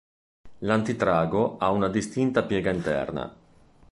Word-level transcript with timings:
L'antitrago 0.67 1.57
ha 1.59 1.69
una 1.69 1.87
distinta 1.97 2.41
piega 2.45 2.71
interna. 2.79 3.31